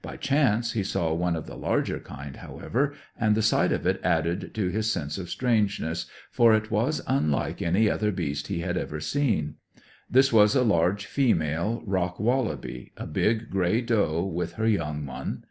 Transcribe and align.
By 0.00 0.16
chance 0.16 0.74
he 0.74 0.84
saw 0.84 1.12
one 1.12 1.34
of 1.34 1.46
the 1.46 1.56
larger 1.56 1.98
kind, 1.98 2.36
however, 2.36 2.94
and 3.18 3.34
the 3.34 3.42
sight 3.42 3.72
of 3.72 3.84
it 3.84 4.00
added 4.04 4.54
to 4.54 4.68
his 4.68 4.92
sense 4.92 5.18
of 5.18 5.28
strangeness, 5.28 6.06
for 6.30 6.54
it 6.54 6.70
was 6.70 7.02
unlike 7.08 7.60
any 7.60 7.90
other 7.90 8.12
beast 8.12 8.46
he 8.46 8.60
had 8.60 8.76
ever 8.76 9.00
seen. 9.00 9.56
This 10.08 10.32
was 10.32 10.54
a 10.54 10.62
large 10.62 11.06
female 11.06 11.82
rock 11.84 12.20
wallaby, 12.20 12.92
a 12.96 13.08
big 13.08 13.50
grey 13.50 13.80
doe, 13.80 14.22
with 14.24 14.52
her 14.52 14.68
young 14.68 15.04
one. 15.04 15.46